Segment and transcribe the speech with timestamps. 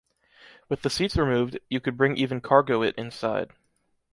[0.67, 3.51] With the seats removed, you could bring even cargo it inside.